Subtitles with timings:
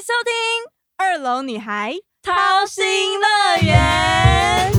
[0.00, 0.32] 迎收听
[0.96, 4.72] 二楼女孩掏心乐园。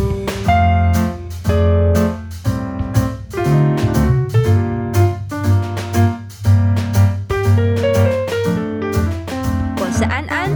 [9.77, 10.49] 我是安安，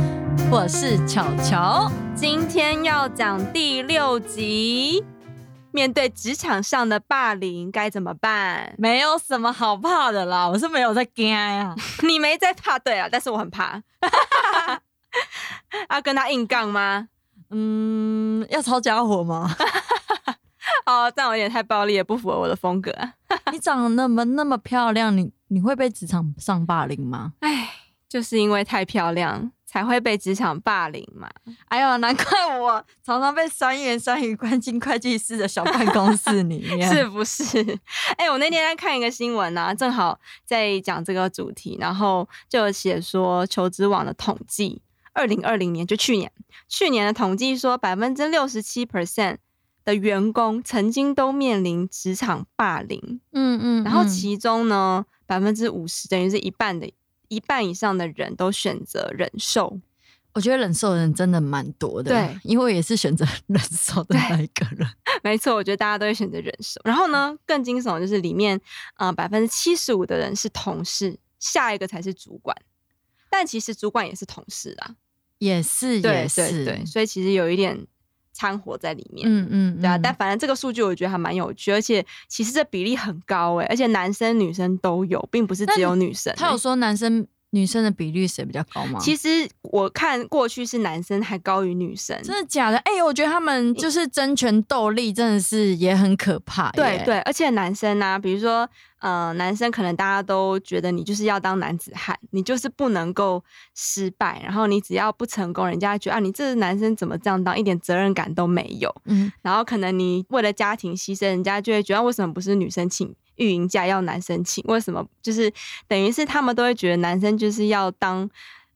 [0.49, 5.05] 我是巧巧，今天要讲第六集。
[5.69, 8.73] 面对职场上的霸凌该怎么办？
[8.79, 11.75] 没有什么好怕的啦，我是没有在惊啊。
[12.01, 13.83] 你没在怕，对啊，但是我很怕。
[15.89, 17.07] 要跟他硬杠吗？
[17.49, 19.55] 嗯，要抄家伙吗？
[20.85, 22.91] 哦，这样有点太暴力，也不符合我的风格。
[23.51, 27.33] 你长得那么那么漂亮，你你会被职场上霸凌吗？
[27.39, 27.69] 哎，
[28.07, 29.51] 就是因为太漂亮。
[29.67, 31.29] 才会被职场霸凌嘛？
[31.67, 37.59] 哎呦，难怪我常常被酸言酸语关进会计师的小办公室里面，是不是？
[38.15, 44.81] 哎，我那天在看一个新闻啊，正好在讲这个主题，然后就写说求职网的统计，
[45.15, 46.31] 二零二零年就去年，
[46.67, 49.37] 去年的统计说，百分之六十七 percent
[49.83, 56.87] 的员工曾经都面临职场霸凌，嗯嗯，然后其中呢，百分之五十等于是一半的。
[57.27, 59.79] 一半以上的人都选择忍受，
[60.33, 62.11] 我觉得忍受的人真的蛮多的。
[62.11, 64.87] 对，因为我也是选择 忍受的那一个人。
[65.23, 66.79] 没错，我觉得大家都会选择忍受。
[66.83, 68.61] 然后呢，更惊悚的就是里面，
[68.97, 72.55] 呃，百分之七十五的人是同事，下一个才是主管。
[73.27, 74.95] 但其实主管也是同事啊，
[75.45, 76.85] 也是，也是，对。
[76.85, 77.85] 所以其实有一点。
[78.37, 86.33] 掺和在里面，嗯嗯，对啊，但反正这个数据我觉得还蛮有趣，而且其实这比例很高哎，而且男生女生都有，并不是只有女生。
[86.35, 87.25] 他有说男生。
[87.51, 88.99] 女生的比例谁比较高吗？
[88.99, 92.77] 其实我看过去是男生还高于女生，真的假的？
[92.79, 96.69] 哎，我觉得他们就是争权斗力，真的是也很可怕。
[96.71, 98.69] 对对，而且男生呢，比如说
[99.05, 103.43] 呃，男生可能大家都觉得你就是要当男子汉，你就是不能够
[103.75, 108.91] 失败，然后你只要不成功，人家觉得啊，你这个男生怎么这样当，一点责任感都没有。
[109.05, 113.15] 嗯，然后可能你为了家庭牺牲，人家就会觉得为什么不是女生请？
[113.35, 115.05] 育营假要男生请，为什么？
[115.21, 115.53] 就是
[115.87, 118.27] 等于是他们都会觉得男生就是要当，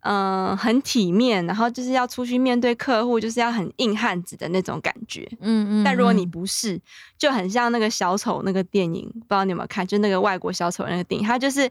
[0.01, 5.29] 嗯，很体面，然后就是要出去面对客户，就是要很硬汉子的那种感觉。
[5.41, 5.83] 嗯嗯。
[5.83, 6.79] 但如果你不是，
[7.17, 9.85] 就很像那个小丑那个电影，不知道你有没有看？
[9.85, 11.69] 就那个外国小丑那个电影，他就是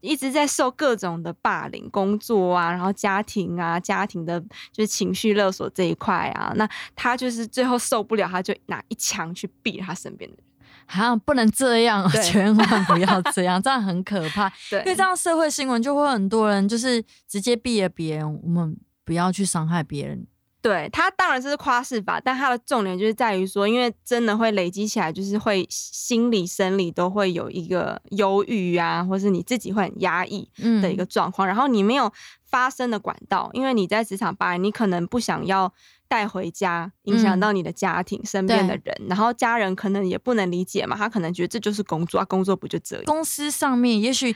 [0.00, 4.40] 一直在受各种的霸凌，工作啊，然后家庭啊，家庭的
[4.72, 10.47] 就是情绪勒索这一块啊，那他就是最后受不了，他就拿一枪去毙他身边的人。
[10.88, 14.50] 好像不能这样， 千万不要这样，这样很可怕。
[14.70, 20.26] 对，因为这样社会新闻就会很多人就是直接避了别人，我们不要去伤害别人。
[20.60, 30.48] 对他当然是夸饰法，但他的重点就是在于说，因为真的会累积起来，就是会心理生理都会有一个忧郁啊，或是你自己会很压抑
[30.82, 31.46] 的一个状况。
[31.46, 32.12] 然后你没有
[32.44, 35.72] 发声的管道，因为你在职场吧，你可能不想要。
[36.10, 43.04] 带回家，影响到你的家庭身边的人，然后家人可能也不能理解嘛，他可能觉得这就是工作啊，工作不就这样？
[43.04, 44.34] 公司上面也许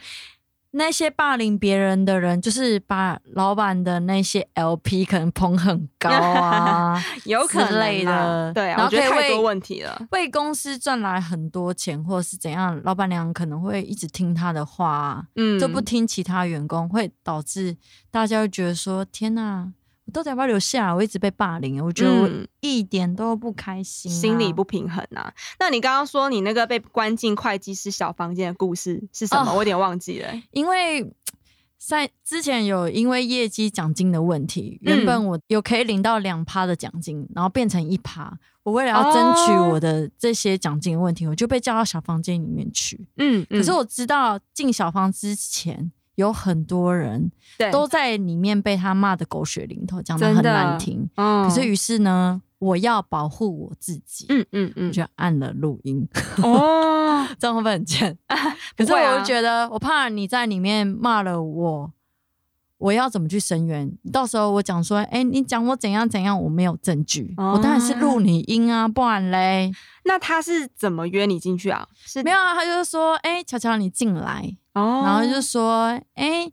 [0.73, 17.77] 那些霸凌别人的人，就是把老板的那些 LP 可能捧很高啊， 有可能的，对，我觉得太多问题了，为公司赚来很多钱，或者是怎样，老板娘可能会一直听他的话，嗯，就不听其他员工，会导致
[18.11, 19.73] 大家会觉得说，天哪。
[20.05, 20.93] 我到底要不要留下？
[20.95, 22.29] 我一直被霸凌，我觉得我
[22.61, 25.33] 一点都不开心，心理不平衡啊。
[25.61, 29.53] 那你刚刚说你那个被关进会计师小房间的故事是什么？
[29.53, 30.29] 我有点忘记了。
[30.51, 31.15] 因为
[31.79, 38.37] 在之前有因为业绩奖金的问题，原本我有可以领到两趴的奖金，然后变成一趴。
[38.65, 43.09] 我为了要争取我的这些奖金的问题，我就被叫到小房间里面去。
[43.17, 45.91] 嗯，可是我知道进小房之前。
[46.17, 47.31] 有很多人
[47.71, 51.09] 都在里面被他骂的狗血淋头，讲的很难听。
[51.17, 56.07] 可是于是呢，我要保护我自己，嗯嗯嗯，就按了录音。
[56.43, 58.17] 哦， 这样会不会很贱？
[58.77, 61.93] 可是我就觉得，我怕你在里面骂了我，
[62.83, 63.91] 我要怎么去声援？
[64.13, 69.73] 到时候我讲说，哎，你讲我怎样怎样，我没有证据，我当然是录你音啊，不然嘞。
[70.05, 71.87] 那他是怎么约你进去啊？
[72.05, 74.57] 是没有啊，他就是说，哎，乔乔你进来。
[74.75, 76.51] 哦，然后就说：“哎，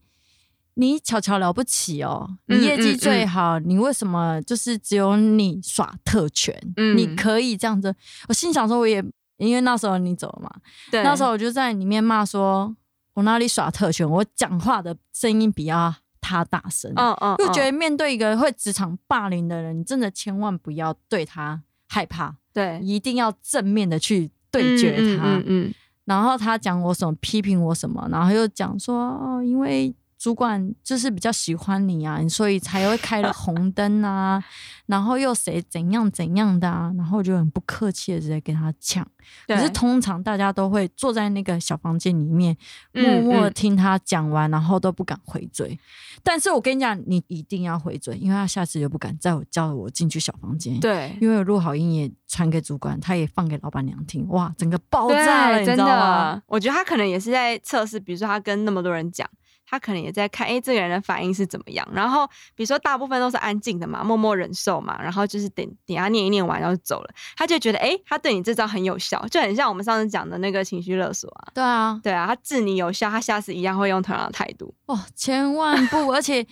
[0.75, 6.53] 你巧巧了不起哦，你业绩最好，你为什么就是只有你耍特权？
[6.95, 7.95] 你可以这样子。”
[8.27, 9.03] 我心想说：“我也
[9.37, 10.51] 因为那时候你走了嘛，
[10.91, 12.75] 对，那时候我就在里面骂说，
[13.13, 14.07] 我哪里耍特权？
[14.07, 25.73] 我讲话的声音比较他大声，嗯嗯，就觉得面对一个会职场霸凌的人，真的千万不要对他害怕，对，一定要正面的去对决他，嗯。”
[26.05, 34.43] 然后他讲我什么，批评我什么，然后又讲说哦，因为主管就是比较喜欢你啊，所以才会开了红 灯啊，
[34.87, 39.07] 然后又谁怎样怎样的啊，然后就很不客气的直接跟他抢。
[39.47, 42.57] 可是通常大家都会坐在那个小房间里面，
[42.91, 45.79] 默默听他讲完，然后都不敢回嘴。
[46.21, 50.77] 但是我跟你讲，你一定要回嘴，因为他下次就不敢再叫我进去小房间。
[50.81, 56.41] 对，因为我录好音也传给主管，他也放给老板娘听，哇，整个爆炸了，你知道吗？
[56.47, 59.29] 我觉得他可能也是在测试，比如说他跟那么多人讲。
[59.69, 61.87] 他可能也在看，哎，这个人的反应是怎么样？
[61.93, 62.25] 然后
[62.55, 67.13] 比如说大部分都是安静的嘛，默默忍受嘛，然后就是等等他念一念完，然后就走了。
[67.37, 71.51] 他就觉得，哎，他对你这招很有效，就很像我们上次讲的那个情绪勒索啊。
[71.53, 74.73] 对啊，对啊，他治你有效，他下次一样会用同样的态度。
[74.87, 76.11] 哦，千万不！
[76.11, 76.45] 而且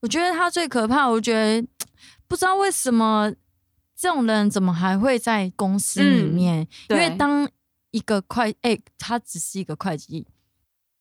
[0.00, 1.66] 我觉得他最可怕，我觉得
[2.28, 3.32] 不知道为什么
[3.96, 6.66] 这种人怎么还会在公司里面？
[6.88, 7.48] 因为当
[7.90, 10.26] 一个会，哎，他只是一个会计。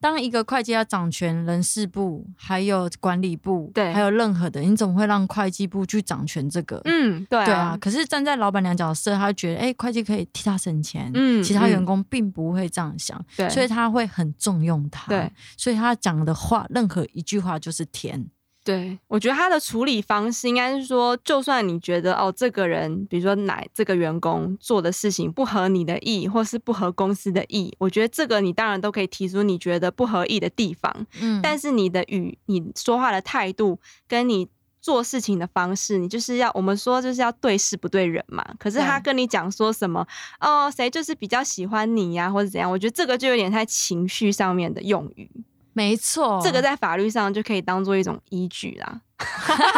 [0.01, 6.79] 当一个会计要掌权人事部，还有管理部，对，还有任何的，你怎么会让会计部去掌权这个？
[6.85, 7.77] 嗯，对啊。
[7.79, 18.25] 可是站在老板娘角色，他觉得，哎，会计可以替他省钱，嗯，其他员工并不会这样想，对，所以他会很重用他，对，所以他讲的话，任何一句话就是甜。
[18.69, 31.07] 对，我觉得他的处理方式应该是说，就算你觉得哦，这个人，比如说哪这个员工做的事情不合你的意，或是不合公司的意，我觉得这个你当然都可以提出你觉得不合意的地方。
[31.19, 34.47] 嗯，但是你的语、你说话的态度，跟你
[34.79, 38.45] 做事情的方式，你就是要我们说就是要对事不对人嘛。
[38.59, 40.05] 可是他跟你讲说什么
[40.39, 42.69] 哦，谁就是比较喜欢你呀，或者怎样？
[42.69, 45.27] 我觉得这个就有点太情绪上面的用语。
[45.79, 48.99] 没错，这个在法律上就可以当做一种依据啦，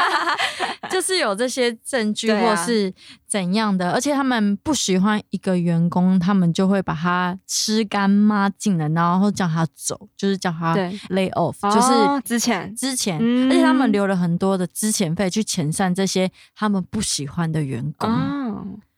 [0.90, 2.92] 就是有这些证据或是
[3.28, 10.76] 怎样的，而且他们不喜欢一个员工，他们就会把他吃干抹净了，然后叫他走，就是叫他
[11.12, 12.76] lay off，就是之前。
[12.76, 18.10] 之前，而且他们留了很多的资遣费去遣散这些他们不喜欢的员工，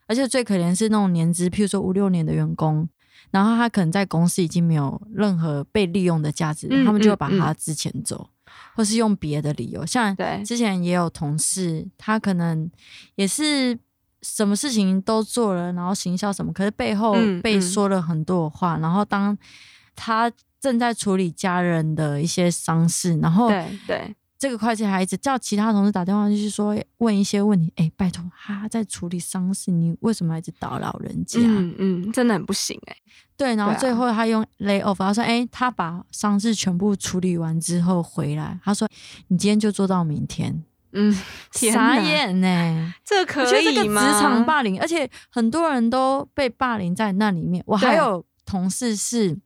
[0.07, 2.87] 而且最可怜是那种年资，譬如说五六年的员工。
[3.33, 8.29] 然后他可能在公司已经没有任何被利用的价值，他们就会把他之前走，
[8.75, 9.83] 或是用别的理由。
[9.83, 10.15] 像
[10.45, 12.69] 之前也有同事，他可能
[13.15, 13.75] 也是
[14.21, 18.77] 什么事情都做了，然后行销什么，可是背后被说了很多话。
[18.77, 19.35] 然后当
[19.95, 24.15] 他正在处理家人的一些丧事，然后对对。
[24.43, 27.71] 这个会计还一直叫其他同事打电话，就是说问一些问题。
[27.77, 31.39] 哎，拜托，他在处理丧事，你为什么一直打扰人家？
[31.41, 32.95] 嗯嗯，真的很不行哎。
[33.37, 38.85] 对，然后最后他用 lay off，他说：“哎，他把丧事全部处理完之后回来，他说
[39.29, 40.61] 你今天就做到明天。”
[40.91, 41.17] 嗯，
[41.53, 44.01] 傻眼呢，这可以吗？
[44.01, 47.63] 职场霸凌，而且很多人都被霸凌在那里面。
[47.65, 49.39] 我还有同事是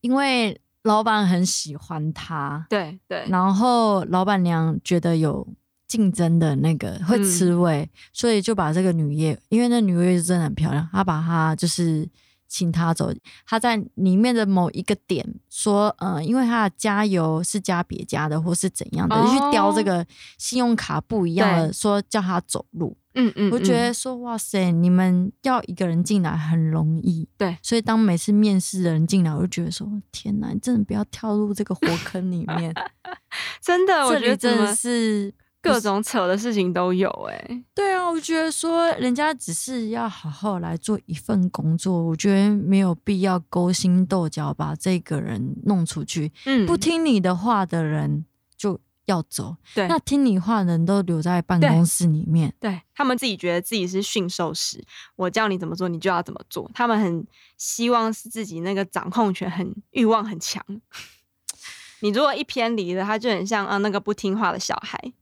[0.00, 0.60] 因为。
[0.82, 5.46] 老板很喜欢他，对对，然后老板娘觉得有
[5.86, 12.08] 竞争的那个会吃味，所以就把这个女业，因为那女业真的很漂亮，她把她就是。
[12.48, 13.12] 请他走，
[13.46, 20.04] 他在里面的某一个点说，呃，因为他的加油是加别家的，或是怎样的，就去雕这个
[20.38, 22.96] 信用卡不一样的，说叫他走路。
[23.14, 32.72] 嗯嗯，我觉得说，哇塞，你们要一个人进来很容易，对，所以当每次面试的人进来，我就觉得说，天哪，你真的不要跳入这个火坑里面，
[33.60, 35.34] 真的，我觉得真的是。
[35.68, 46.32] 各种扯的事情都有哎，对啊，我觉得说人家只是要好好来做一份工作，我觉得没有必要勾心斗角把这个人弄出去。
[46.44, 48.24] 嗯，不听你的话的人
[48.56, 54.84] 就要走，对，那听你话的人都留在办公室里面，对他们自己觉得自己是驯兽师，
[55.16, 60.64] 我叫你怎么做你就要怎么做，他们很希望是自己那个掌控权很欲望很强。
[62.00, 65.12] 你如果一偏离了，他就很像啊那个不听话的小孩。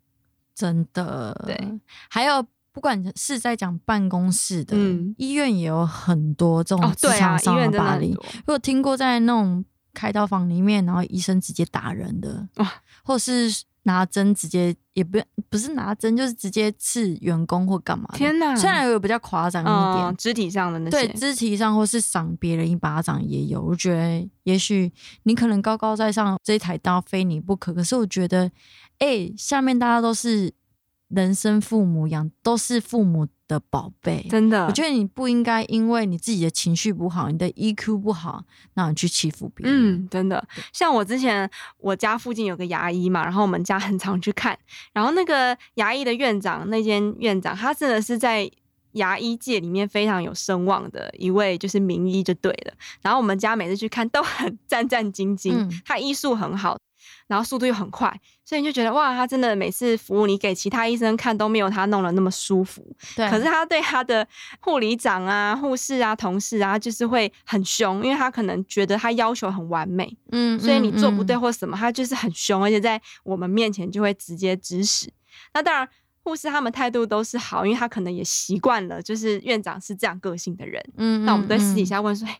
[0.56, 4.74] 真的，对，还有不管是在讲办公室的，
[5.18, 8.16] 医院也有很多这种职场上的霸凌。
[8.46, 12.48] 我有听过在那种开刀房里面，然后医生直接打人的，
[13.04, 13.50] 或是
[13.82, 15.18] 拿针直接，也不
[15.50, 18.08] 不是拿针，就是直接刺员工或干嘛。
[18.14, 18.56] 天哪！
[18.56, 23.60] 虽然有比较夸张一点，肢体上的那些，对，肢体上或是赏别人一巴掌也有。
[23.60, 24.90] 我觉得也许
[25.24, 27.74] 你可能高高在上，这一台刀非你不可。
[27.74, 28.50] 可是我觉得。
[28.98, 30.52] 哎，下面大家都是
[31.08, 34.66] 人生父母养，都是父母的宝贝，真的。
[34.66, 38.42] 我觉得你不应该因为你自己的情绪不好，你的 EQ 不好，
[38.74, 40.04] 那你去欺负别人。
[40.04, 40.44] 嗯，真的。
[40.72, 41.48] 像我之前
[41.78, 44.58] 我家附近有个牙医嘛，然后我们家很常去看，
[44.92, 48.50] 然后那个牙医的院长，那间院长，他真的是在
[48.92, 52.74] 牙医界里面非常有声望的一位，就是名医就对了。
[53.02, 56.76] 然后我们家每次去看都很 战战兢兢，他医术很好。
[57.26, 62.86] 然后速度又很快，所以你就觉得哇，他真的每次服务你给其他医生看都没有他弄得那么舒服。
[63.14, 64.26] 对，可是他对他的
[64.60, 75.12] 护理长啊、护士啊、同事啊，就是会很凶，因为他可能觉得他要求很完美，嗯所以你做不对嗯或什么，他就是很凶，而且在我们面前就会直接指使。
[75.52, 75.88] 那当然。
[76.26, 80.84] 护士他们态度都是好，因为他可能也习惯了，就是院长是这样个性的人。
[80.96, 82.36] 嗯，那我们对私底嗯下问说，哎、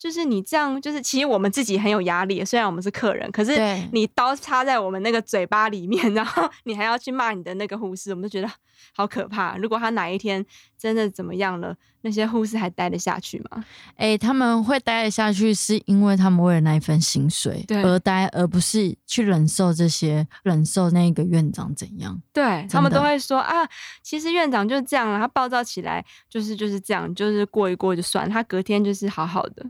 [0.00, 3.52] 就是你这样，就是其实我们自己很有压力，虽然我们是客人，可是
[3.92, 8.50] 你刀插在我们那个嘴巴里面， 然后你还要去骂你的那个护士，我们就觉得
[8.94, 9.58] 好可怕。
[9.58, 10.44] 如果他哪一天
[10.78, 13.62] 真的怎么样了，那些护士还待得下去吗？
[13.96, 22.18] 哎、他们会待得下去，是因为他们为了那一份薪水而待，而不是去忍受这些，忍受那个院长怎样。
[22.32, 23.68] 对他们都会说啊，
[24.02, 29.66] 其实院长就是这样了，他暴躁起来就是就是这样，就是过一过就算，他隔天就是好好的。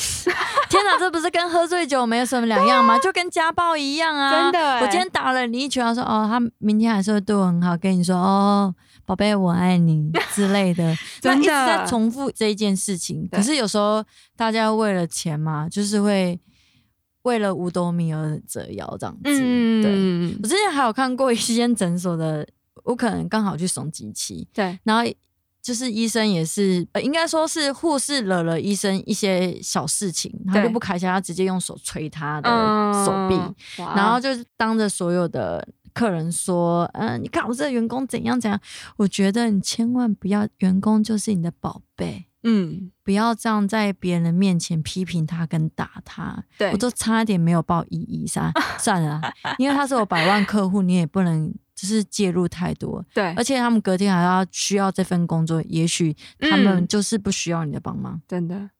[0.70, 2.98] 天哪，这不是跟喝醉酒没有什么两样吗？
[2.98, 4.32] 就跟家暴一样啊！
[4.32, 10.84] 真的欸我今天打了你一拳，他说哦，他明天还是会对我很好，跟你说哦，宝贝，我爱你之类的，
[11.22, 13.28] 那真的一直在重复这一件事情。
[13.30, 14.04] 可是有时候
[14.36, 16.38] 大家为了钱嘛，就是会
[17.22, 19.22] 为了五斗米而折腰这样子。
[19.24, 22.46] 对，嗯，我之前还有看过一间诊所的，
[22.84, 25.02] 我可能刚好去送机器，对，然后
[25.62, 30.62] 就是医生也是，呃，应该说是护士惹了医生一些小事情，他对。
[30.64, 33.94] 就不开心，他直接用手捶他的嗯手臂，哇。
[33.94, 38.58] 然后就是当着所有的客人说，嗯、你看我这个员工怎样怎样，
[38.96, 42.26] 我觉得你千万不要，员工就是你的宝贝。
[42.42, 58.20] 嗯，不要这样在别人的面前批评他跟打他，对我都差一点没有报一一三，算了啦， 因为他是我百万客户，你也不能就是介入太多，对而，且他们隔天还要需要这份工作，也许他们嗯就是不需要你的帮忙。
[58.26, 58.70] 真的。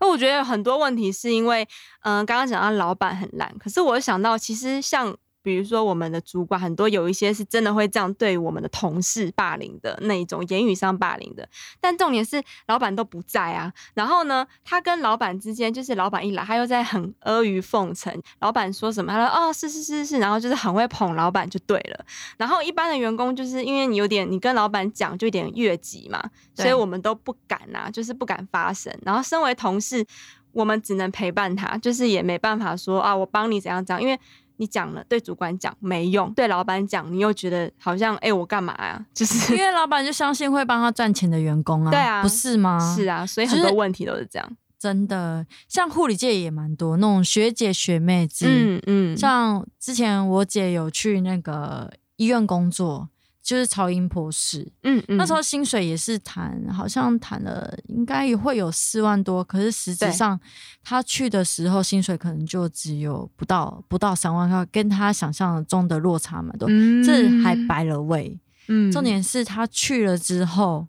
[0.00, 1.68] 那我觉得有很多问题是因为，
[2.02, 5.16] 嗯、刚刚讲到老板很烂，可是我想到其实像。
[5.42, 11.48] 比如说，我们的主管很多有一些是真的会这样对我们的同事霸凌的那一种言语上霸凌的，
[11.80, 13.72] 但重点是老板都不在啊。
[13.94, 22.04] 然后呢，他跟老板之间就是老板一来，他又在很阿谀奉承，老板说什么，他说哦是是是是，然后就是很会捧老板就对了。
[22.38, 26.22] 然后一般的员工就是因为你有点你跟老板讲就有点越级嘛，
[26.54, 28.96] 所以我们都不敢呐、就是不敢发声。
[29.02, 30.06] 然后身为同事，
[30.52, 34.18] 我们只能陪伴他，就是也没办法说啊，我帮你怎样怎样，因为
[34.62, 39.04] 你讲了对主管讲没用，对老板讲你又觉得好像哎、我干嘛呀？
[39.12, 42.78] 就是因为老板就相信会帮他赚钱的员工啊，对啊不是吗？
[42.94, 44.56] 是啊，所以很多问题都是这样。
[44.78, 53.08] 真的，像护理界也蛮多那种学姐学妹制，嗯嗯，像之前我姐有去那个医院工作，
[53.42, 55.16] 就是超音波室，嗯嗯。
[55.16, 60.38] 那时候薪水也是谈，好像谈了应该也会有四万多，可是实质上
[60.82, 68.38] 他去的时候薪水可能就只有不到不到三万块，跟他想象中的落差蛮多，嗯这还白了位。
[68.68, 68.90] 嗯。
[68.92, 70.86] 重点是他去了之后，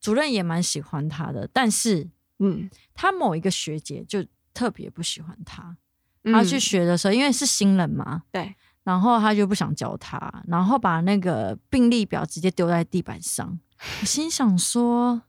[0.00, 2.08] 主任也蛮喜欢他的，但是
[2.40, 5.76] 嗯，他某一个学姐就特别不喜欢他。
[6.22, 13.58] 嗯他去学的时候，因为是新人嘛，对，然后他就不想教他，然后把那个病历表直接丢在地板上。
[14.00, 15.22] 我心想说，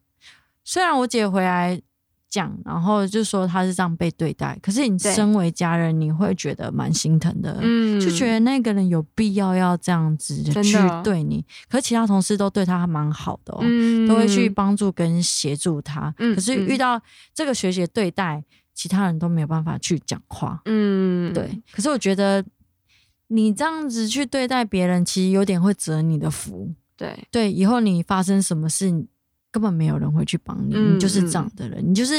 [0.63, 1.81] 虽然我姐回来
[2.29, 7.57] 讲，然后就说他是这样被对待，可是你身为家人，你会觉得蛮心疼的。
[7.61, 16.13] 嗯就觉得那个人有必要要这样子去对你，可是其他同事都对他蛮好的哦，嗯都会去帮助跟协助他。
[16.19, 17.01] 嗯可是遇到
[17.33, 18.43] 这个学姐对待，
[18.73, 20.61] 其他人都没有办法去讲话。
[20.65, 22.43] 嗯，对，可是我觉得
[23.31, 26.73] 你这样子去对待别人，其实有点会折你的福。
[26.95, 28.91] 对，对，以后你发生什么事，
[29.49, 32.15] 根本没有人会去帮你，嗯你就是这样的人，你就是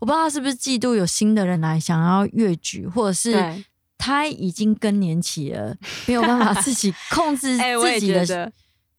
[0.00, 3.64] 我不知道他是不是嫉妒有新的人来想要越举，或者是
[3.98, 8.52] 他已经更年期了，没有办法自己 控制自己的。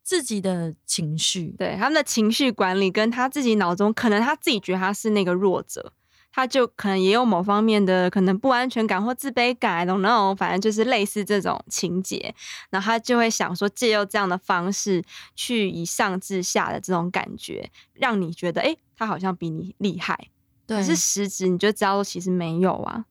[0.08, 1.54] 自己的情绪。
[1.58, 5.92] 对他们的情绪管理，跟他自己脑中可能他自己觉得他是那个弱者，
[6.32, 12.34] 他就可能也有某方面的可能不安全感或自卑感，I don't know，反正就是类似这种情节，
[12.70, 15.04] 然后他就会想说，借由这样的方式
[15.36, 20.30] 去以上至下的这种感觉，让你觉得，哎、他好像比你厉害，
[20.66, 23.06] 对，可是实质你就知道其实没有啊，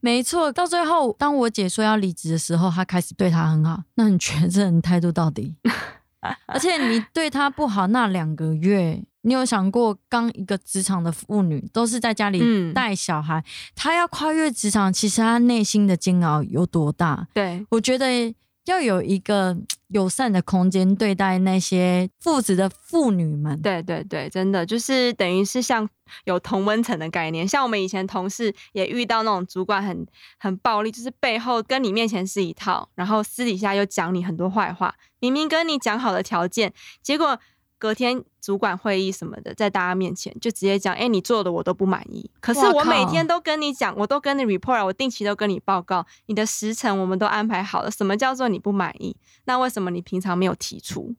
[0.00, 0.52] 没错。
[0.52, 3.82] 到最后，当我姐说要离职的时候，他开始对他很好。
[3.94, 5.56] 那你觉得这人态度到底？
[6.46, 13.42] 而且你对他不好那两个月，你有想过，刚一个职场的妇女都是在家里嗯带小孩，
[13.74, 17.28] 她要跨越职场，其实她内心的煎熬有多大？
[17.32, 19.56] 对，我觉得要有一个
[19.88, 23.60] 友善的空间对待那些父子的妇女们。
[23.62, 25.88] 对对对，真的就是等于是像
[26.24, 27.46] 有同温层的概念。
[27.46, 30.04] 像我们以前同事也遇到那种主管很
[30.40, 34.92] 很暴力，就是背后跟你面前是一套，然后私底下又讲你很多坏话。
[35.20, 37.38] 明明跟你讲好的条件，结果。
[37.82, 42.30] 隔天主管会议什么的，在大家面前就直接讲，哎，你做的我都不满意。
[42.38, 47.90] 可是我每天都跟你讲，我都跟你 report，我定期都跟你报告，你的时程我们都安排好了。
[47.90, 49.16] 什么叫做你不满意？
[49.46, 51.12] 那为什么你平常没有提出？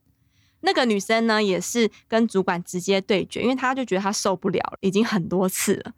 [0.62, 5.92] 那个女生呢，也是跟主管直接对决，因为她就觉得她受不了了，已经很多次了。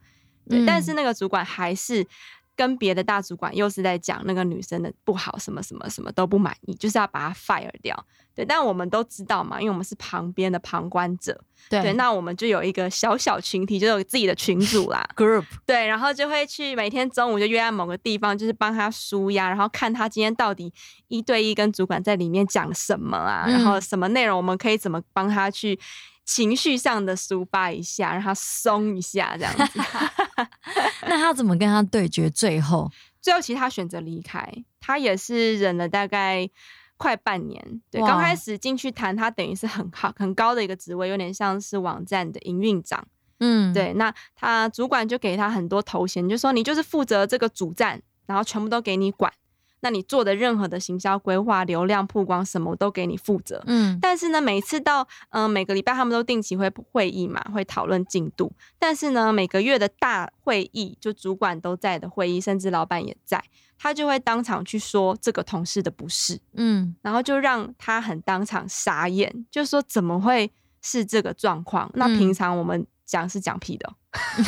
[0.50, 2.08] 对，但是那个主管还是。
[2.56, 8.06] 跟别的大主管又是在讲那个女生的不好，什么什么什么都不满意，就是要把她 fire 掉。
[8.34, 11.42] 对，但我们都知道嘛，因为我们是旁边的旁观者。
[11.70, 15.46] 对，那我们就有一个小小群体，就有自己的群组啦， group。
[15.66, 20.74] 对，然后就会去每天中午就约在某个地方，就是帮他舒压，然后看他今天到底
[21.08, 25.80] 一对一跟主管在里面讲什么啊，然后什么内容，我们可以怎么帮他去。
[26.26, 29.80] 情绪上的抒发一下，让他松一下，这样子。
[31.08, 32.30] 那他怎么跟他对决？
[32.30, 32.92] 最后，
[33.22, 34.52] 最后其实他选择离开，
[34.82, 36.50] 他也是忍了大概
[36.98, 37.82] 快半年。
[37.92, 43.08] 对，刚开始进去谈，他等于是很好很高的一个职位，有点像是网站的营运长。
[43.40, 43.94] 嗯，对。
[43.94, 49.32] 那他主管就给他很多头衔，就说你就是负责这个主站，然后全部都给你管。
[49.86, 53.64] 那你做的任何的行销规划、流量曝光什么，都给你负责。
[53.68, 58.52] 嗯，但是呢，每次到嗯每个礼拜他们都定期会会议嘛，会讨论进度。
[58.80, 63.44] 但是呢，每个月的大会议，就主管都在的会议，甚至老板也在，
[63.78, 66.42] 他就会当场去说这个同事的不是。
[66.56, 70.52] 嗯，然后就让他很当场傻眼，就说怎么会
[70.82, 71.92] 是这个状况？
[71.94, 72.88] 那平常我们。
[73.08, 73.94] 讲是讲屁的，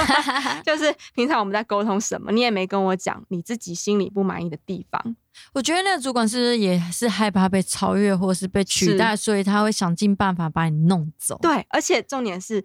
[0.65, 5.15] 就是平常我们在沟通什么，你也没跟我讲你自己心里不满意的地方。
[5.53, 11.37] 我觉得那个主管是不是也是害怕被超越或是被取代，所以他会想尽办法把你弄走。
[11.41, 12.63] 对，而且重点是。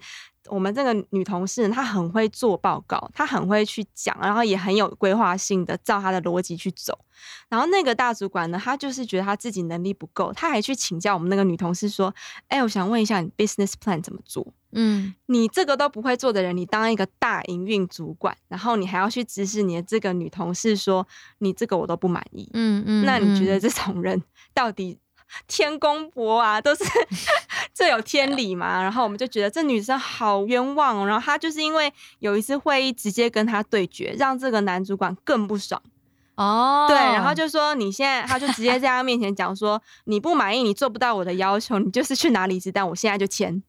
[0.49, 6.99] 我们这个女同事，她很会做报告，她很会去讲，然后也很有规划性的照她的逻辑去走。
[7.49, 12.12] 然后那个大主管呢，他就是觉得他自己能力不够，他还去请教我们那个女同事说
[12.49, 14.45] ：“哎，我想问一下，你 business plan 怎么做？
[14.73, 21.06] 嗯，你这个都不会做的人，你当一个大营运主管，然后你还要去指使你的这个女同事说，
[21.39, 22.50] 你这个我都不满意。
[22.54, 24.99] 嗯嗯，那你觉得这种人到底？”
[25.49, 26.85] 天公伯啊，都是
[27.73, 28.82] 这有天理吗？
[28.82, 35.80] 然后我们就觉得这女生好冤枉，然后她就是因为有一次会议直接跟她对决，让这个男主管更不爽
[36.35, 36.85] 哦。
[36.87, 43.63] 对，然后就说你现在，他就直接在他面前讲说，你不满意，你做不到我的要求，你就是去拿离职单，我现在就签。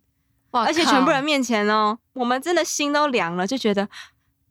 [0.54, 0.64] 哇！
[0.64, 3.88] 而且全部人面前哦，我们真的心都凉了，就觉得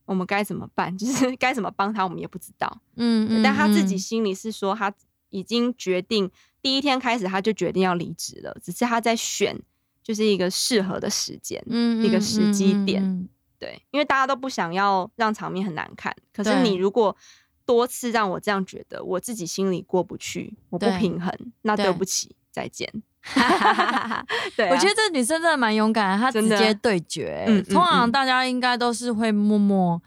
[0.05, 0.95] 我们该怎么办？
[0.99, 2.81] 就是该怎么帮他，我们也不知道。
[2.97, 4.93] 嗯，但他自己心里是说，他
[5.31, 6.31] 已经决定。
[6.61, 9.61] 第一天开始，他就决定要离职了，只是他在选，
[10.01, 16.15] 就是一个适合的时间，嗯一个时机点，对，因为大家都不想要让场面很难看。
[16.33, 17.17] 可是你如果
[17.67, 23.03] 多次让我这样觉得，我自己心里过不去，我不平衡，那对不起，再见。
[24.57, 27.47] 对，我觉得这女生真的蛮勇敢，她直接对决。
[27.71, 30.01] 通常大家应该都是会默默。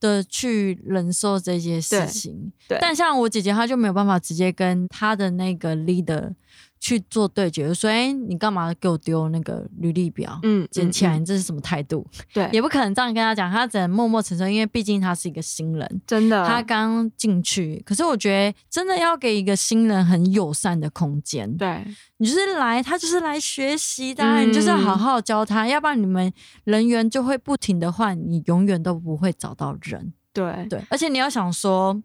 [0.00, 6.32] 的去忍受这些事情，对，但像我姐姐，她就没有办法直接跟她的那个 leader
[6.80, 10.40] 去做对决，说：“哎，你干嘛给我丢那个履历表？
[10.42, 17.82] 嗯，捡起来，你这是什么态度？”对，也不可能这样跟他讲，他只能默默承受，因为毕竟他是一个新人，真的，他刚进去。
[17.84, 21.54] 可是我觉得，真的要给一个新人很友善的空间。
[21.58, 21.84] 对，
[22.16, 26.32] 你就是来，他就是来学习的，你就是要好好教他，要不然你们
[26.64, 30.14] 人员就会不停的换，你永远都不会找到人。
[30.32, 32.02] 对对，而且你要想说，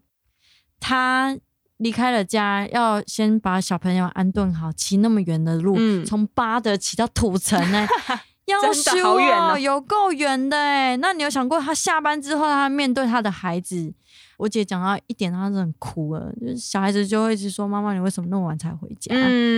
[0.81, 1.37] 他。
[1.77, 7.85] 离开了家，要先把小朋友安顿好，骑那么远的路，从巴德骑到土城呢，
[8.45, 10.95] 要修哦，有够远的哎。
[10.97, 13.93] 那你有想过，他下班之后，他面对他的孩子？
[14.37, 19.15] 我姐讲到一点，她是很哭了，就是小孩子就会一直说：“妈妈，你为什么那么晚才回家？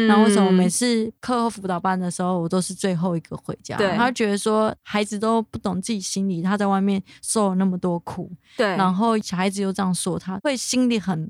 [0.07, 11.29] 然后为什么每次课后辅导班的时候，我都是最后一个回家？”他觉得说，孩子都不懂自己心里，他在外面受了那么多苦，对，然后小孩子又这样说，他会心里很。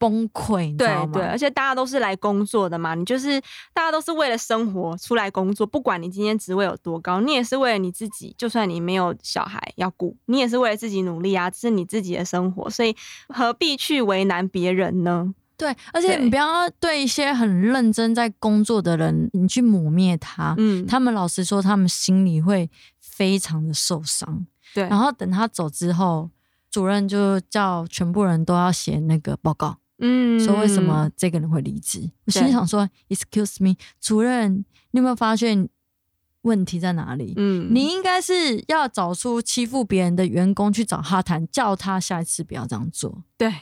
[0.00, 3.38] 崩溃，对对，而且大家都是来工作的嘛，你就是
[3.74, 8.34] 大家都是为了生活出来工作，不管你今天职位有多高，你也是为了你自己。
[8.38, 12.96] 就算你没有小孩要顾，你也是为了自己努力啊，这是你自己的生活，所以
[13.28, 15.34] 何必去为难别人呢？
[15.58, 24.46] 对，而且你不要对一些很认真在工作的人，你去抹灭他，嗯，他们老实说，他们心里会非常的受伤。
[24.74, 26.30] 对，然后等他走之后，
[26.70, 29.76] 主任就叫全部人都要写那个报告。
[30.00, 32.10] 嗯说为什么这个人会离职？
[32.26, 35.68] 我心里想说，Excuse me，主任，你有没有发现
[36.42, 37.34] 问题在哪里？
[37.36, 43.24] 嗯你应该是要找出欺负别人的员工去找他谈，叫他下一次不要这样做。
[43.36, 43.52] 对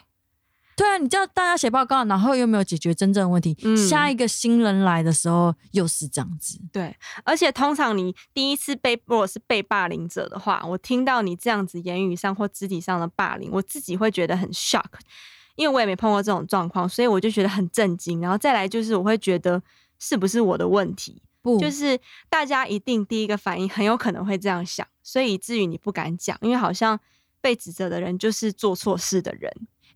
[0.76, 6.60] 对啊，你叫大家写报告，然后又没有解决真正的问题，嗯下一个新人来的时候又是这样子。
[6.70, 14.84] 对，而且通常你第一次被如果是被霸凌者的话，我听到你这样子言语上或肢体上的霸凌，我自己会觉得很 shock，
[15.58, 18.20] 因为我也没碰过这种状况，所以我就觉得很震惊。
[18.20, 19.60] 然后再来就是我会觉得
[19.98, 21.20] 是不是我的问题？
[21.42, 21.98] 不，就是
[22.30, 26.98] 大家一定第一个反应很有可能会这样想，所以以至于你不敢讲，因为好像
[27.40, 29.52] 被指责的人就是做错事的人。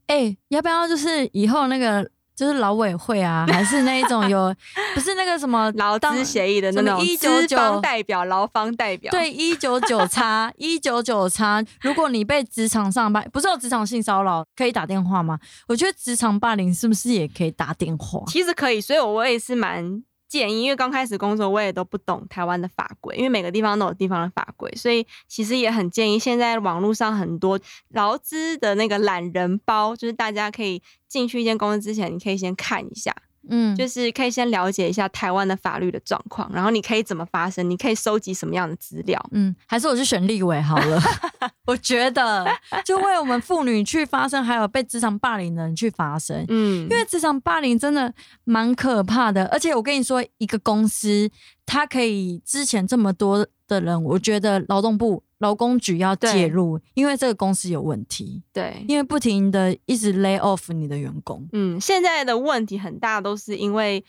[0.09, 4.55] 哎、要不要就是以后那个就是劳委会啊，还是那一种有
[4.95, 15.39] 不是那个什么 劳资协议的那种199资方代表、劳方代表，对，一九九叉一九九叉，如果你被职场上班，不是有职场性骚扰可以打电话吗？
[15.69, 18.23] 我觉得职场霸凌是不是也可以打电话？
[18.27, 33.15] 其实可以，所以我也是蛮建议，因为刚开始工作我也都不懂台湾的法规，因为每个地方都有地方的法规，所以其实也很建议现在网络上很多劳资的那个懒人包，就是大家可以进去一间公司之前，你可以先看一下，
[33.49, 39.21] 嗯，就是可以先了解一下台湾的法律的状况，然后你可以怎么发生，你可以收集什么样的资料。
[39.33, 41.01] 嗯，还是我去选立委好了。
[41.67, 42.47] 我觉得
[42.85, 46.45] 就为我们妇女去发声，还有被职场霸凌的人去发声。
[46.49, 48.13] 嗯，因为职场霸凌真的
[48.45, 51.31] 蛮可怕的，而且我跟你说，一个公司
[51.67, 61.47] 它可以之前这么多的人，我觉得劳动部劳工局要介入，因为这个公司有问题，对，因为不停的一直 lay off 你的员工。
[61.53, 64.05] 嗯，现在的问题很大，都是因为，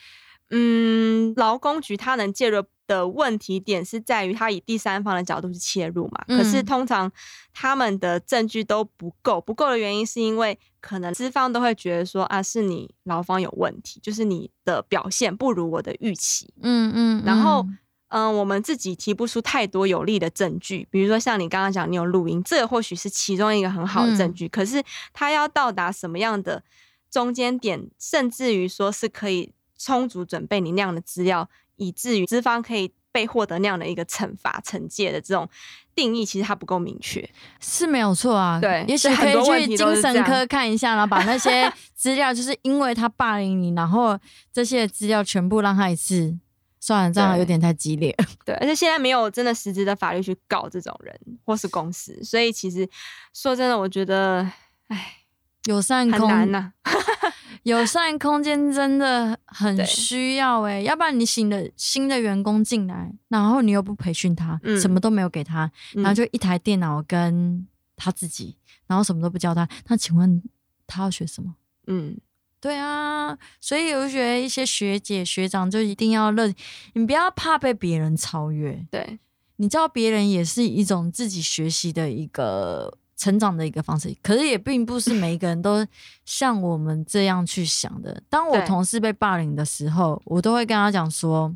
[0.52, 6.24] 嗯，劳工局它能介入的问题点是在于他以第三方的角度去切入嘛。
[6.28, 7.12] 可是嗯通常
[7.52, 16.54] 他们的证据都不够，不够的原因是因为可能资方都会觉得说啊，是你劳方有问题，就是你的表现不如我的预期。
[16.62, 17.65] 嗯嗯，然后
[18.13, 24.47] 嗯嗯，我们自己提不出太多有力的证据，比如说像你刚刚讲，你有录音，这个或许是其中一个很好的证嗯据。
[24.47, 26.62] 可是他要到达什么样的
[27.10, 35.49] 中间点，甚至于说是可以充足准备你那样的资料，以至于资方可以被获得那样的一个惩罚惩戒的这种
[35.95, 37.28] 定义，其实它不够明确。
[37.60, 44.19] 是没有错啊，对也许可所以去精神科看一下，然后把那些资料，就是因为他霸凌你，然后
[44.52, 46.38] 这些资料全部让他一次。
[46.86, 48.13] 算了，这样有点太激烈。
[48.46, 52.88] 对，而且现在没有真的实质的法律去告这种人或是公司，所以其实
[53.34, 54.46] 说真的，我觉得，
[54.88, 55.19] 唉，
[55.65, 56.74] 友善空难呐
[57.63, 66.15] 友善空间真的很需要哎、要不然你新的新的员工进来，然后你又不培训他，嗯什么都没有给他，然后嗯。
[66.15, 67.65] 就一台电脑跟
[67.96, 70.43] 他自己，然后什么都不教他，那请问
[70.86, 71.56] 他要学什么？
[71.88, 72.17] 嗯，
[72.63, 76.56] 对啊，所以我就觉得一些学姐学长就一定要认，
[76.93, 79.19] 你不要怕被别人超越，对，
[79.58, 85.86] 你知道别人也是一种自己学习的一个成长的一个方式，可是也并不是每一个人都
[86.23, 88.23] 像我们这样去想的。
[88.30, 91.54] 当我同事被霸凌的时候，我都会跟他讲说。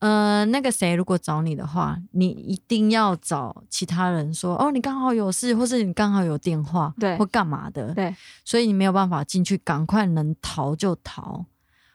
[0.00, 11.44] 呃，那个谁，如果找你的话，你一定要找其他人说，哦，你刚好有事，或是你刚好有电话，对或干嘛的，对，所以你没有办法进去，赶快能逃就逃，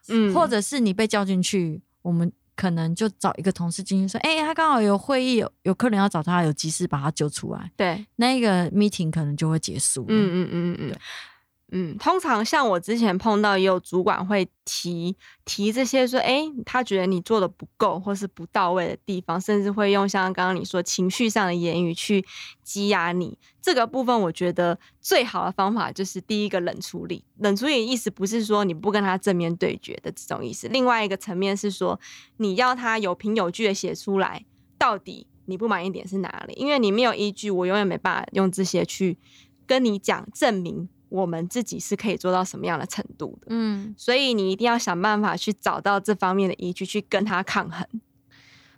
[0.10, 10.08] 嗯，或者是你被叫进去，我们可能就找一个同事进去说，哎、他刚好有会议，有有客人要找他，有急事把他救出来，对，那个 meeting 可能就会结束了。
[10.10, 10.90] 嗯嗯嗯嗯。
[10.90, 10.98] 对
[11.76, 22.24] 嗯，通常像我之前碰到，也有主管会提提这些说，哎，他觉得你做的不够或是不到位的地方，甚至会用像刚刚你说情绪上的言语去
[22.62, 23.40] 积压你。
[23.60, 27.26] 这个部分，我觉得最好的方法就是第一个冷处理。
[27.40, 32.00] 冷处理意思不是说你不跟他正面对决的这种意思，另外一个层面是说
[32.38, 34.46] 你要他有凭有据的写出来，
[34.78, 36.54] 到底你不满意点是哪里？
[36.54, 39.18] 因为你没有依据，我永远没办法用这些去
[39.66, 43.48] 跟你讲证明我们自己是可以做到什么样的程度的。
[43.52, 47.88] 嗯，所以你一定要想办法去找到这方面的依据，去跟他抗衡。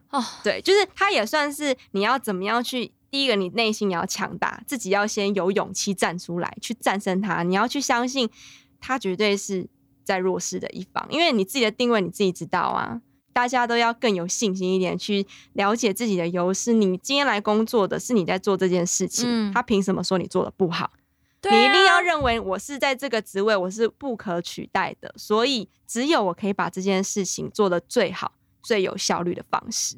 [0.10, 2.92] 哦，对，就是他也算是你要怎么样去。
[3.10, 7.44] 第一个，你内心也要强大，自己要先有勇气站出来，去战胜他。
[7.44, 8.30] 你要去相信
[8.82, 9.66] 他绝对是
[10.04, 13.02] 在弱势的一方，因为你自己的定位你自己知道啊。
[13.32, 16.74] 大家都要更有信心一点，去了解自己的优势。
[16.74, 20.92] 你今天来工作的是你在做这件事情，嗯他凭什么说你做的不好？
[21.50, 29.98] 对你一定要啊认为我是在这个职位我是不可取代的，所以只有我可以把这件事情做得最好、最有效率的方式。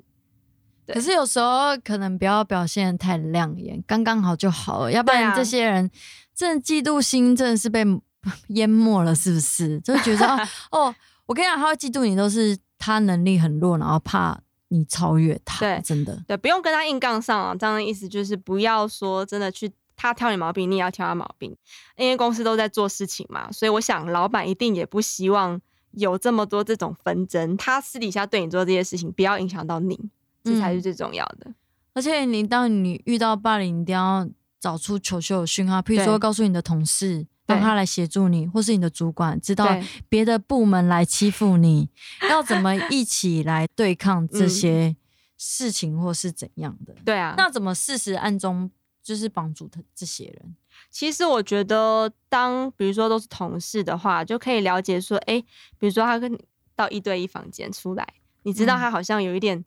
[0.87, 5.91] 可是有时候可能不要表现太亮眼，刚刚好就好了，要不然这些人
[6.33, 7.83] 真的嫉妒心真的是被
[8.49, 9.79] 淹没了，是不是？
[9.81, 10.25] 就觉得
[10.71, 10.93] 哦，
[11.25, 15.59] 我跟你讲，他会嫉妒你，都是他能力很弱，然后怕你超越他。
[15.59, 17.53] 对真的，对，不用跟他硬杠上啊。
[17.53, 21.53] 这样的意思就是不要说真的去他挑你毛病，你也要挑他毛病，
[21.97, 25.59] 因为公司都在做事情嘛，所以我想老板一定也不希望
[25.91, 27.57] 有这么多这种纷争。
[27.57, 29.99] 他私底下对你做这些事情，不要影响到你，
[30.43, 31.53] 这才是嗯最重要的。
[31.93, 34.29] 而且你当你遇到霸凌，你一定要
[34.59, 39.75] 找出求救的讯号，譬如说告诉你的同事，让他来协助你，或是你的主管知道
[40.07, 41.89] 别的部门来欺负你，
[42.29, 44.95] 要怎么一起来对抗这嗯些
[45.37, 46.93] 事情，或是怎样的？
[47.03, 48.69] 对啊，那怎么事实暗中
[49.07, 50.55] 就是帮助他这些人？
[50.89, 55.41] 其实我觉得，当比如说都是同事的话，就可以了解说，哎，
[55.79, 56.37] 比如说他跟你
[56.75, 58.05] 到一对一房间出来，
[58.43, 58.79] 你知道嗯。
[58.79, 59.63] 他好像有一点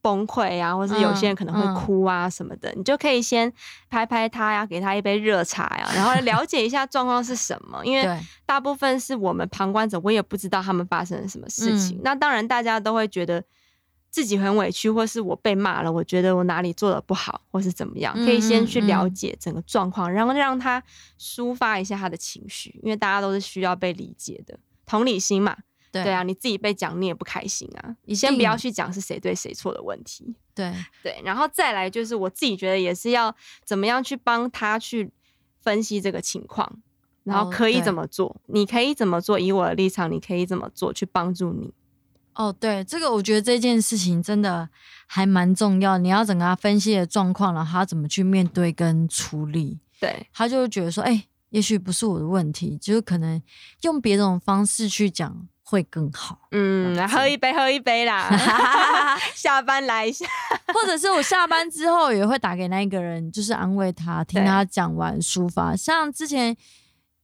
[0.00, 1.74] 崩溃啊，或是有些人可能嗯。
[1.74, 3.52] 会哭啊什么的，你就可以先
[3.90, 11.98] 拍拍他呀，给他一杯热茶呀，然后了解一下状况是什么，因为，大部分是我们旁观者，我也不知道他们发生了什么事情。
[11.98, 12.00] 嗯。
[12.04, 13.42] 那当然，大家都会觉得
[14.14, 20.80] 自己很委屈，或是我被骂了，我觉得我哪里做的不好，或是怎么样，嗯可以先去了解整个状况，然后让他
[21.18, 25.56] 抒发一下他的情绪，因为大家都是需要被理解的，同理心嘛。
[25.90, 30.36] 对对啊，你自己被讲你也不开心啊，你先不要去讲是谁对谁错的问题。
[30.54, 30.72] 对，
[31.02, 35.10] 对，然后再来就是我自己觉得也是要怎么样去帮他去
[35.60, 36.80] 分析这个情况，
[37.24, 41.74] 然后哦可以怎么做，你可以怎么做，以我的立场，你可以怎么做去帮助你。
[42.34, 44.68] 哦，对，这个我觉得这件事情真的
[45.06, 45.98] 还蛮重要。
[45.98, 53.40] 你要整个他分析的状况，然后他怎么去面对跟处理，对他就会觉得说，哎、也许不是我的问题，就是可能
[53.82, 58.28] 用别种方式去讲会更好，嗯，来喝一杯，喝一杯啦，
[59.34, 60.26] 下班来一下。
[60.74, 65.76] 或者是我下班之后也会打给那一个人，就是安慰他，听他讲完抒发。
[65.76, 66.56] 像之前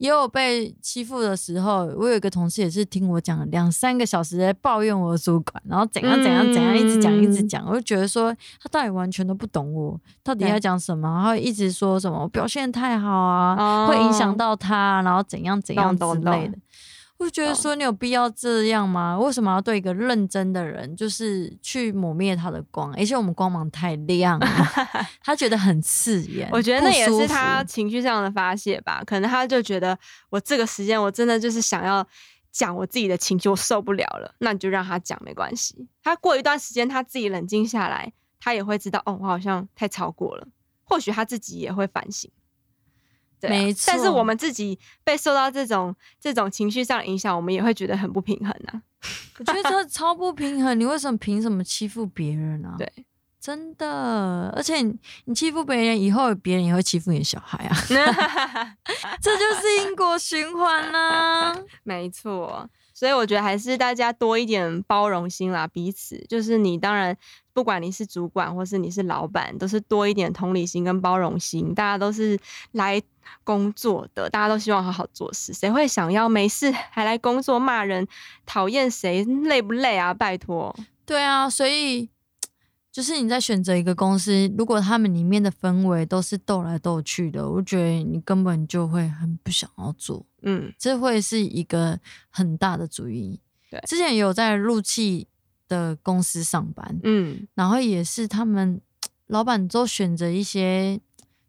[0.01, 7.49] 也有被欺负的时候，我有一个同事也是听我讲两三个小时在抱怨我的主管，然后怎样怎样怎样，一直讲一直嗯。
[7.49, 16.59] 讲，我就觉得说他到底完全都不懂我到底要讲什么，然后一直说什么我表现太好啊，哦会影响到他，然后怎样怎样之类的。
[17.21, 19.17] 我觉得说，你有必要这样吗？
[19.19, 22.91] 为什么要对一个认真的人，就是去抹灭他的光？
[22.95, 24.47] 而且我们光芒太亮了，
[25.23, 26.49] 他觉得很刺眼。
[26.51, 29.97] 我觉得那也是他情绪上的发泄吧，可能他就觉得
[30.31, 32.05] 我这个时间我真的就是想要
[32.51, 35.87] 讲我自己的情绪，我受不了了，那你就让他讲没关系。
[36.03, 40.49] 他过一段时间他自己冷静下来，他也会知道哦，我好像太超过了，
[40.85, 42.31] 或许他自己也会反省。
[43.41, 48.83] 对啊、没错但是我们自己被受到这种这种情绪上的影响，我们也会觉得很不平衡啊。
[49.39, 50.79] 我觉得这超不平衡。
[50.79, 52.75] 你为什么凭什么欺负别人啊？
[52.77, 52.87] 对，
[53.41, 57.75] 真的，而且你你欺负别人，以后别人也会欺负你的小孩啊，
[59.23, 62.69] 这就是因果循环啦、没错，
[63.01, 67.17] 所以我觉得还是大家多一点包容心啦，彼此就是你当然
[67.55, 71.75] 不管你是主管或是你是老板，都是多一点同理心跟包容心。
[71.75, 72.39] 大家都是
[72.73, 73.01] 来
[73.43, 78.07] 工作的，大家都希望好好做事，谁会想要没事还来工作骂人、
[78.45, 79.25] 讨厌谁？
[79.25, 80.13] 累不累啊？
[80.13, 82.11] 拜托，对啊，所以
[82.93, 91.99] 就是你在选择一个公司，如果他们里面的氛围都是斗来斗去的，我觉得你根本就会很不想要做，嗯，这会是一个
[92.29, 93.41] 很大的主意。
[93.71, 95.29] 对之前有在陆气
[95.69, 98.81] 的公司上班，嗯，然后也是他们
[99.29, 101.01] 老板都选择一些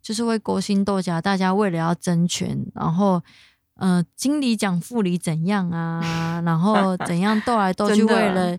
[0.01, 3.21] 就是会勾心斗角，大家为了要争权，然后。
[3.75, 6.39] 呃，经理讲副理怎样啊？
[6.45, 8.55] 然后 怎样斗来斗去，为了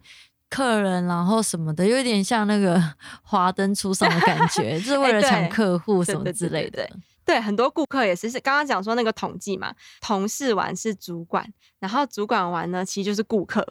[0.52, 2.78] 客人，然后什么的，有点像那个
[3.24, 6.90] 华灯初上的感觉， 就是为了对抢客户什么之类的对对。
[7.24, 11.46] 对，很多顾客也是是刚刚讲说那个统计嘛，同事玩是主管，
[11.78, 13.66] 然后主管玩呢，其实就是顾客，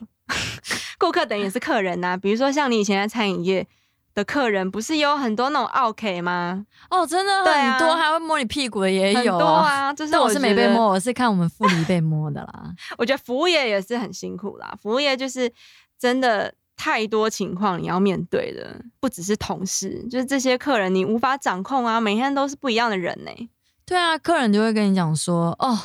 [0.98, 3.68] 顾客等于也是客人呐、比如说像你以前在餐饮业
[4.16, 6.66] 的客人，不是有很多那种 OK 吗？
[6.90, 12.74] 哦，真的很多，还会摸你屁股的也很有多啊，就是但我是没被摸，我是看我们副理被摸的啦。
[12.98, 15.52] 我觉得服务业也是很辛苦啦，服务业就是
[16.00, 23.30] 真的太多情况你要面对的，不只是同事，就是这些客人你无法掌控啊，每天都是不一样的人呢、
[23.86, 25.78] 对啊，客人就会跟你讲说，哦，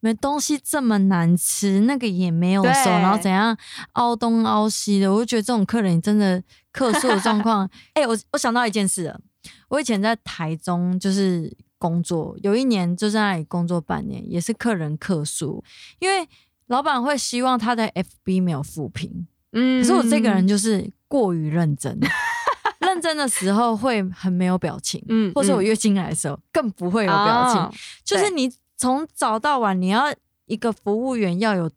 [0.00, 3.56] 你们东西这么难吃，那个也没有熟，然后怎样
[3.92, 9.18] 凹东凹西的，我就觉得这种客人真的客诉的状况， 哎、我我想到一件事了，
[9.68, 15.64] 我以前在台中就是工作，有一年就在那里工作半年，也是客人客诉，
[15.98, 16.28] 因为
[16.66, 21.98] 老板会希望他的 FB 没有负评，嗯可是我这个人就是过于认真。
[22.80, 27.72] 认真的时候会很没有表情，嗯或者我嗯月经来的时候更不会有表情，哦
[28.04, 30.12] 就是你从早到晚，你要
[30.46, 31.70] 一个服务员要有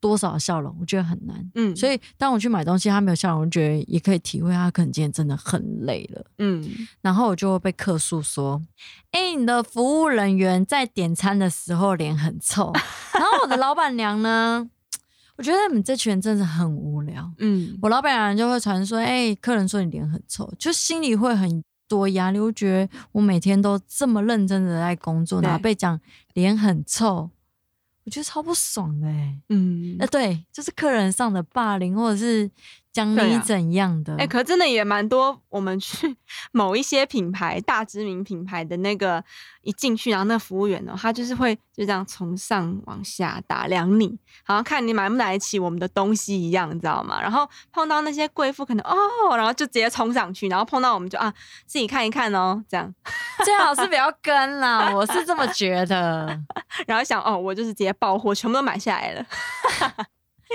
[0.00, 1.50] 多少笑容，我觉得很难。
[1.54, 6.24] 嗯，所以当我去买东西，他没有笑容，我觉得也可以体会他可能今天真的很累了。
[6.38, 6.68] 嗯，
[7.00, 8.60] 然后我就会被客诉说
[9.12, 12.72] ：“哎、你的服务人员在点餐的时候脸很臭。
[13.14, 14.68] ”然后我的老板娘呢，
[15.38, 17.32] 我觉得你们这群人真的很无聊。
[17.38, 22.40] 嗯，我老板娘就会传说：“哎、客人说你脸很臭，就心里会很多压力。
[22.40, 25.98] 我觉得我每天都这么认真的在工作，然后被讲
[26.34, 27.30] 脸很臭，
[28.04, 29.40] 我觉得超不爽的、欸。
[29.48, 32.50] 嗯呃，，对，就是客人上的霸凌，或者是
[33.06, 34.16] 讲你怎样的。
[34.16, 35.40] 哎、可真的也蛮多。
[35.48, 36.16] 我们去
[36.52, 39.22] 某一些品牌、大知名品牌的那个
[39.62, 47.20] 一进去，然后那服务员呢，他就是会就这样从上往下打量你，好像看你买不买得起我们的东西一样，你知道吗？
[47.20, 51.32] 然后碰到那些贵妇，可能哦，然后就直接冲上去，然后碰到我们就啊，
[51.66, 52.92] 自己看一看哦，这样，
[53.44, 56.38] 最好是不要跟啦，我是这么觉得。
[56.86, 59.26] 然后想哦，我就是直接爆货，全部都买下来了，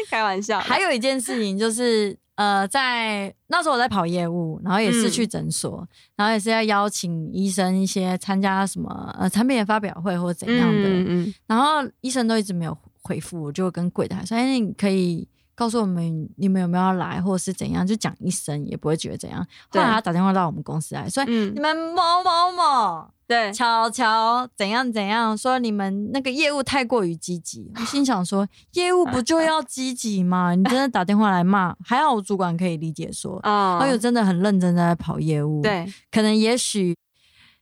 [0.10, 30.54] 开玩笑的，还有一件事情就是，呃，在那时候我在跑业务，然后也是去诊所，然后也是要邀请医生一些参加什么呃产品的发表会或怎样的，嗯嗯然后医生都一直没有回复，我就跟柜台说：“哎，你可以告诉我们你们有没有要来，或者是怎样，就讲一声，也不会觉得怎样。”后来他打电话到我们公司来，说：“嗯你们某某某。”对，巧巧怎样怎样说你们那个业务太过于积极，我心想说业务不就要积极吗？
[30.56, 33.80] 你真的打电话来骂，还好我主管可以理解说， 哦。
[33.82, 36.96] 哦，有真的很认真在跑业务，，对，可能也许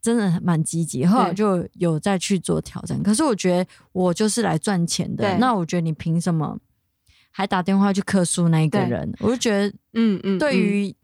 [0.01, 3.01] 真的蛮积极，后来就有再去做调整。
[3.03, 6.57] 可是我觉得我就是来赚钱的，那我觉得你凭什么
[7.31, 9.11] 还打电话去客诉那一个人？
[9.19, 10.95] 我就觉得嗯嗯，嗯对于。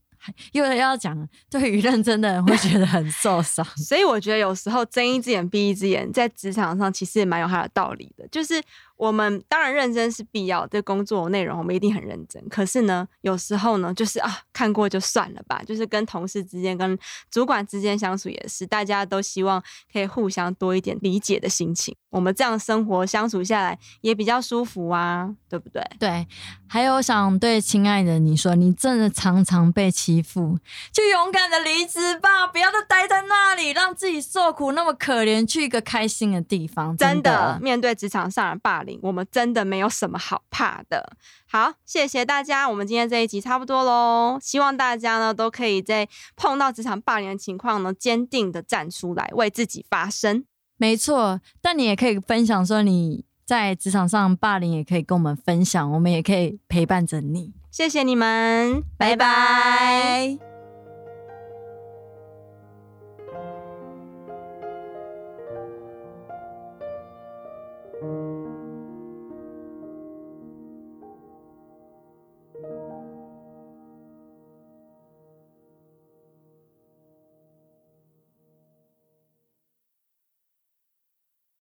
[0.52, 1.16] 又要讲，
[1.50, 3.66] 对于认真的人会觉得很受伤。
[3.78, 8.28] 所以我觉得有时候睁一只眼闭一只眼，在职场上其实也蛮有它的道理的。
[8.28, 8.62] 就是
[8.98, 12.44] 我们当然认真是必要，对工作内容我们一定很认真。
[12.50, 15.62] 可是呢，有时候呢，就是啊，看过就算了吧。
[15.66, 16.98] 就是跟同事之间、跟
[17.32, 21.96] 主管之间相处也是，大家都希望可以互相多一点理解的心情。
[22.10, 25.84] 我们这样生活相处下来也比较舒服啊，对不对？
[26.00, 26.26] 对，
[26.68, 30.58] 还有想对亲爱的你说，你真的常常被欺负，
[30.92, 36.96] 就勇敢的离职吧，不要再待在那里，让自己受苦那么可怜，去一个开心的地方。
[36.98, 41.16] 真的的，面对职场上的霸凌，我们真的没有什么好怕的。
[41.48, 44.40] 好，谢谢大家，我们今天这一集差不多喽。
[44.42, 50.44] 希望大家呢都可以在碰到职场霸凌的情况呢，坚定的站出来，为自己发声。
[50.78, 51.40] 没错。
[51.62, 57.54] 但你也可以分享说你在职场上霸凌，也可以跟我们分享，我们也可以陪伴着你。
[57.70, 60.57] 谢谢你们，拜拜拜拜